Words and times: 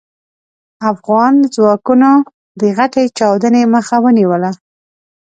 افغان 0.91 1.33
ځواکونو 1.55 2.11
د 2.59 2.61
غټې 2.77 3.03
چاودنې 3.17 3.63
مخه 3.73 3.95
ونيوله. 4.03 4.51